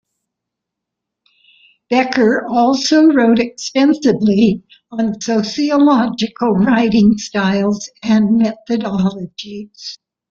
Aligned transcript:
Becker 1.91 2.47
also 2.47 3.03
wrote 3.05 3.37
extensively 3.37 4.63
on 4.91 5.21
sociological 5.21 6.53
writing 6.53 7.19
styles 7.19 7.87
and 8.01 8.41
methodologies. 8.41 9.99